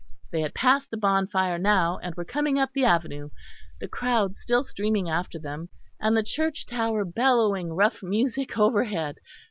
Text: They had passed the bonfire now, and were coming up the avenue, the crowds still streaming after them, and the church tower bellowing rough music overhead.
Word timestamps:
They 0.31 0.41
had 0.41 0.55
passed 0.55 0.89
the 0.89 0.97
bonfire 0.97 1.59
now, 1.59 1.99
and 2.01 2.15
were 2.15 2.25
coming 2.25 2.57
up 2.57 2.71
the 2.73 2.85
avenue, 2.85 3.29
the 3.79 3.87
crowds 3.87 4.39
still 4.39 4.63
streaming 4.63 5.07
after 5.11 5.37
them, 5.37 5.69
and 5.99 6.17
the 6.17 6.23
church 6.23 6.65
tower 6.65 7.05
bellowing 7.05 7.71
rough 7.73 8.01
music 8.01 8.57
overhead. 8.57 9.17